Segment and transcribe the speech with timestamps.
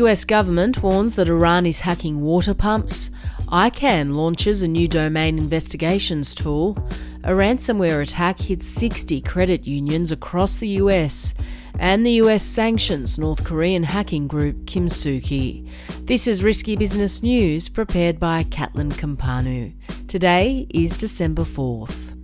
[0.00, 3.10] US government warns that Iran is hacking water pumps.
[3.48, 6.78] ICANN launches a new domain investigations tool.
[7.22, 11.34] A ransomware attack hit 60 credit unions across the US.
[11.78, 15.68] And the US sanctions North Korean hacking group Kimsuky.
[16.06, 19.74] This is Risky Business News prepared by Catalin Cimpanu.
[20.08, 22.19] Today is December 4th.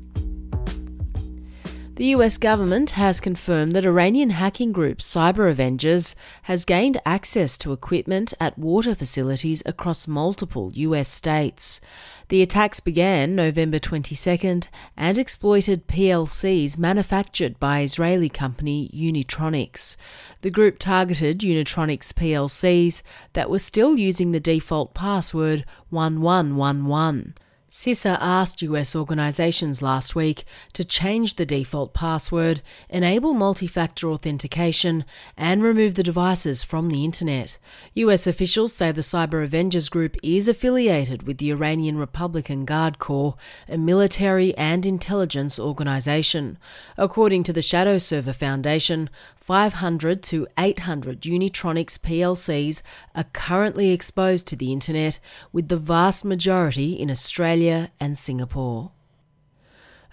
[1.96, 7.72] The US government has confirmed that Iranian hacking group Cyber Avengers has gained access to
[7.72, 11.80] equipment at water facilities across multiple US states.
[12.28, 19.96] The attacks began November 22nd and exploited PLCs manufactured by Israeli company Unitronics.
[20.42, 23.00] The group targeted Unitronics PLCs
[23.32, 27.36] that were still using the default password 1111.
[27.76, 35.04] CISA asked US organisations last week to change the default password, enable multi factor authentication,
[35.36, 37.58] and remove the devices from the internet.
[37.92, 43.36] US officials say the Cyber Avengers Group is affiliated with the Iranian Republican Guard Corps,
[43.68, 46.56] a military and intelligence organisation.
[46.96, 52.80] According to the Shadow Server Foundation, 500 to 800 Unitronics PLCs
[53.14, 55.20] are currently exposed to the internet,
[55.52, 57.65] with the vast majority in Australia
[58.00, 58.92] and Singapore.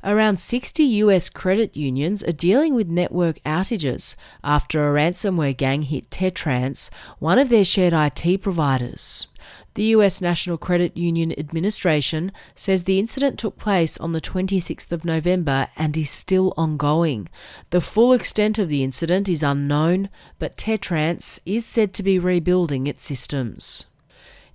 [0.05, 6.09] Around 60 US credit unions are dealing with network outages after a ransomware gang hit
[6.09, 9.27] Trellance, one of their shared IT providers.
[9.75, 15.05] The US National Credit Union Administration says the incident took place on the 26th of
[15.05, 17.29] November and is still ongoing.
[17.69, 22.87] The full extent of the incident is unknown, but Trellance is said to be rebuilding
[22.87, 23.92] its systems.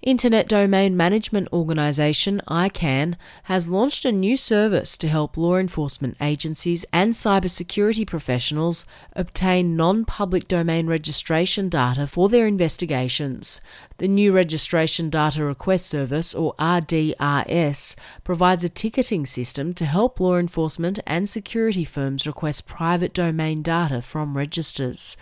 [0.03, 6.87] Internet Domain Management Organisation ICANN has launched a new service to help law enforcement agencies
[6.93, 13.61] and cybersecurity professionals obtain non public domain registration data for their investigations.
[13.97, 20.37] The new Registration Data Request Service, or RDRS, provides a ticketing system to help law
[20.37, 25.17] enforcement and security firms request private domain data from registers.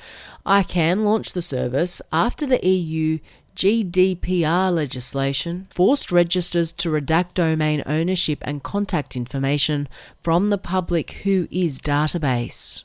[0.44, 3.18] ICANN launched the service after the EU
[3.56, 9.88] GDPR legislation forced registers to redact domain ownership and contact information
[10.22, 12.84] from the public WHOIS database.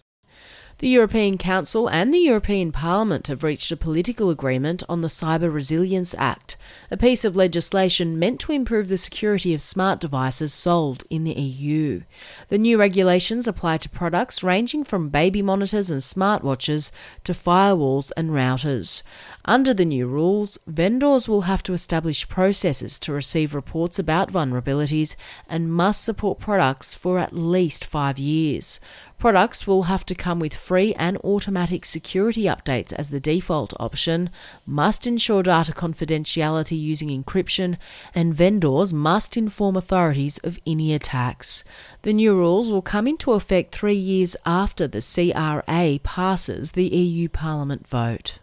[0.81, 5.53] The European Council and the European Parliament have reached a political agreement on the Cyber
[5.53, 6.57] Resilience Act,
[6.89, 11.39] a piece of legislation meant to improve the security of smart devices sold in the
[11.39, 12.01] EU.
[12.49, 16.89] The new regulations apply to products ranging from baby monitors and smartwatches
[17.25, 19.03] to firewalls and routers.
[19.45, 25.15] Under the new rules, vendors will have to establish processes to receive reports about vulnerabilities
[25.47, 28.79] and must support products for at least five years.
[29.21, 34.31] Products will have to come with free and automatic security updates as the default option,
[34.65, 37.77] must ensure data confidentiality using encryption,
[38.15, 41.63] and vendors must inform authorities of any attacks.
[42.01, 47.29] The new rules will come into effect three years after the CRA passes the EU
[47.29, 48.39] Parliament vote.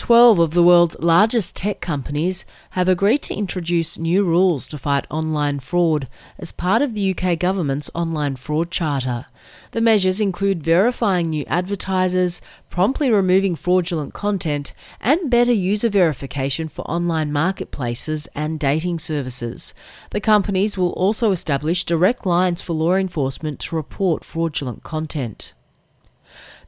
[0.00, 5.06] 12 of the world's largest tech companies have agreed to introduce new rules to fight
[5.10, 9.26] online fraud as part of the UK government's online fraud charter.
[9.72, 12.40] The measures include verifying new advertisers,
[12.70, 14.72] promptly removing fraudulent content,
[15.02, 19.74] and better user verification for online marketplaces and dating services.
[20.12, 25.52] The companies will also establish direct lines for law enforcement to report fraudulent content.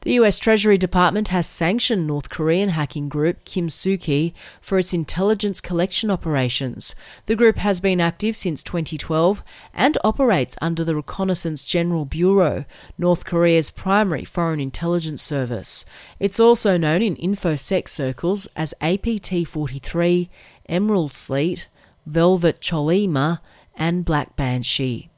[0.03, 6.11] The US Treasury Department has sanctioned North Korean hacking group Kimsuky for its intelligence collection
[6.11, 6.93] operations.
[7.27, 9.41] The group has been active since 2012
[9.73, 12.65] and operates under the Reconnaissance General Bureau,
[12.97, 15.85] North Korea's primary foreign intelligence service.
[16.19, 20.29] It's also known in InfoSec circles as APT 43,
[20.67, 21.69] Emerald Sleet,
[22.05, 23.39] Velvet Chollima,
[23.73, 25.09] and Black Banshee.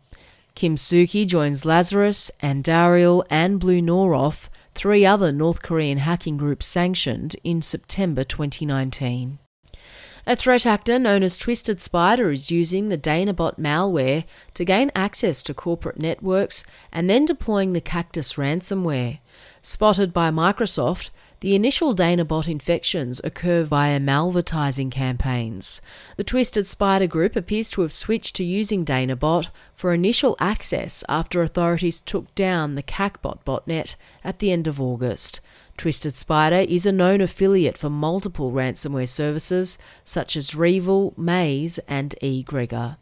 [0.56, 7.62] Kimsuky joins Lazarus, Andariel, and Blue Noroff three other North Korean hacking groups sanctioned in
[7.62, 9.40] September 2019.
[10.28, 14.26] A threat actor known as Twisted Spider is using the Danabot malware
[14.56, 19.20] to gain access to corporate networks and then deploying the Cactus ransomware.
[19.62, 25.82] Spotted by Microsoft, the initial Danabot infections occur via malvertising campaigns.
[26.18, 31.42] The Twisted Spider Group appears to have switched to using Danabot for initial access after
[31.42, 35.40] authorities took down the Qakbot botnet at the end of August.
[35.78, 42.16] Twisted Spider is a known affiliate for multiple ransomware services such as Revil, Maze, and
[42.22, 42.98] eGregor.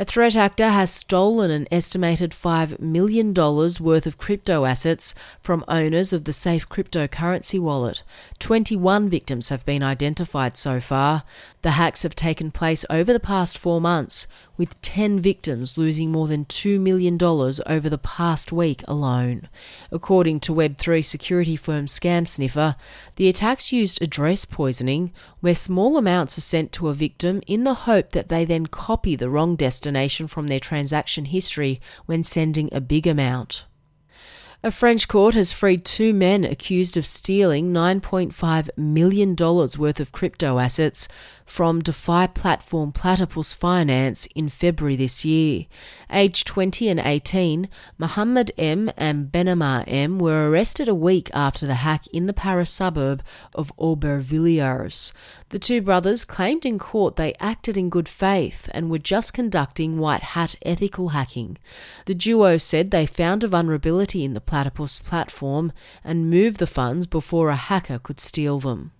[0.00, 6.12] A threat actor has stolen an estimated $5 million worth of crypto assets from owners
[6.12, 8.04] of the safe cryptocurrency wallet.
[8.38, 11.24] 21 victims have been identified so far.
[11.62, 16.28] The hacks have taken place over the past four months, with 10 victims losing more
[16.28, 19.48] than $2 million over the past week alone.
[19.90, 22.76] According to Web3 security firm ScamSniffer,
[23.16, 27.74] the attacks used address poisoning, where small amounts are sent to a victim in the
[27.74, 29.87] hope that they then copy the wrong destination
[30.28, 33.64] from their transaction history when sending a big amount.
[34.60, 40.58] A French court has freed two men accused of stealing $9.5 million worth of crypto
[40.58, 41.06] assets
[41.46, 45.66] from DeFi platform Platypus Finance in February this year.
[46.10, 47.68] Aged 20 and 18,
[47.98, 52.72] Mohammed M and Benamar M were arrested a week after the hack in the Paris
[52.72, 53.22] suburb
[53.54, 55.12] of Aubervilliers.
[55.50, 59.98] The two brothers claimed in court they acted in good faith and were just conducting
[59.98, 61.56] white hat ethical hacking.
[62.04, 65.72] The duo said they found a vulnerability in the Platypus platform
[66.02, 68.92] and move the funds before a hacker could steal them.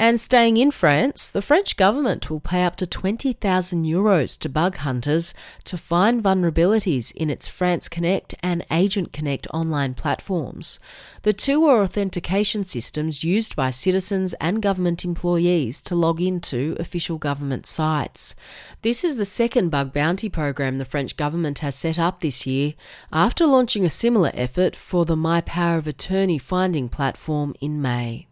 [0.00, 4.76] And staying in France, the French government will pay up to 20,000 euros to bug
[4.76, 10.78] hunters to find vulnerabilities in its France Connect and Agent Connect online platforms.
[11.20, 17.18] The two are authentication systems used by citizens and government employees to log into official
[17.18, 18.34] government sites.
[18.80, 22.72] This is the second bug bounty program the French government has set up this year
[23.12, 28.29] after launching a similar effort for the My Power of Attorney finding platform in May.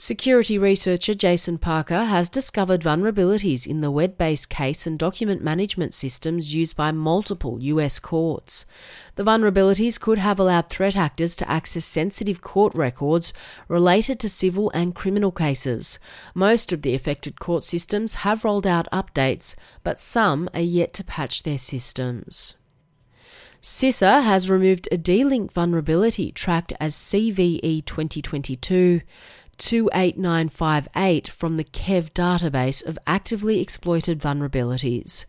[0.00, 5.92] Security researcher Jason Parker has discovered vulnerabilities in the web based case and document management
[5.92, 8.64] systems used by multiple US courts.
[9.16, 13.32] The vulnerabilities could have allowed threat actors to access sensitive court records
[13.66, 15.98] related to civil and criminal cases.
[16.32, 21.02] Most of the affected court systems have rolled out updates, but some are yet to
[21.02, 22.54] patch their systems.
[23.60, 29.00] CISA has removed a D-Link vulnerability tracked as CVE 2022.
[29.58, 35.24] 28958 from the KEV database of actively exploited vulnerabilities.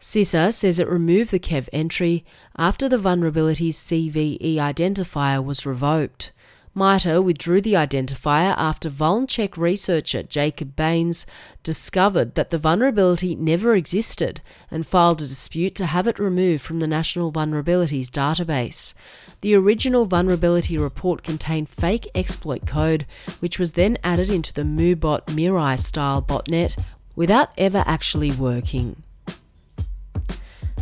[0.00, 2.24] CISA says it removed the KEV entry
[2.56, 6.32] after the vulnerability's CVE identifier was revoked.
[6.78, 11.26] MITRE withdrew the identifier after VulnCheck researcher Jacob Baines
[11.64, 14.40] discovered that the vulnerability never existed
[14.70, 18.94] and filed a dispute to have it removed from the National Vulnerabilities Database.
[19.40, 23.06] The original vulnerability report contained fake exploit code,
[23.40, 26.80] which was then added into the MooBot Mirai style botnet
[27.16, 29.02] without ever actually working.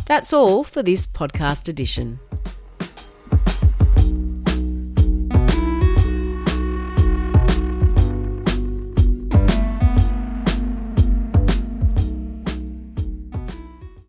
[0.05, 2.19] That's all for this podcast edition.